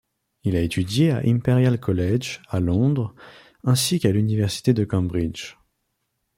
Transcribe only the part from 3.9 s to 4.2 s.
qu'à